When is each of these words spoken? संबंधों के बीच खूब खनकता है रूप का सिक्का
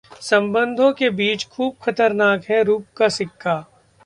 संबंधों 0.21 0.91
के 0.93 1.09
बीच 1.09 1.45
खूब 1.47 1.75
खनकता 1.81 2.31
है 2.49 2.63
रूप 2.63 2.85
का 2.97 3.09
सिक्का 3.09 3.63